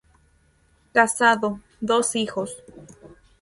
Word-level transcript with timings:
Casado, 0.93 1.59
dos 1.79 2.15
hijos. 2.15 2.57